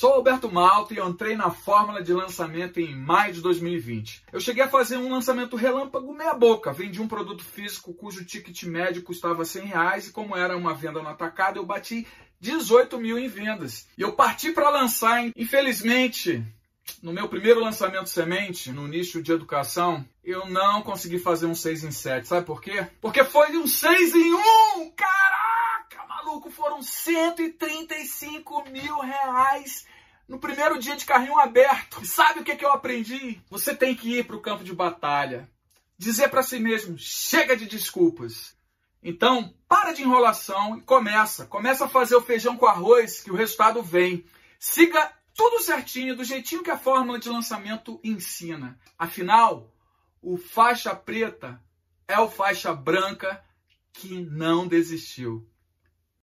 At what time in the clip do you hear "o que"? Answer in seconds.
32.38-32.54